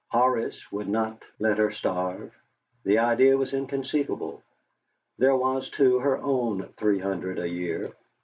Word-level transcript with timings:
Horace 0.09 0.71
would 0.71 0.87
not 0.89 1.21
let 1.37 1.59
her 1.59 1.69
starve: 1.69 2.33
the 2.83 2.97
idea 2.97 3.37
was 3.37 3.53
inconceivable. 3.53 4.41
There 5.19 5.35
was, 5.35 5.69
too, 5.69 5.99
her 5.99 6.17
own 6.17 6.63
three 6.75 6.97
hundred 6.97 7.37
a 7.37 7.47
year. 7.47 7.93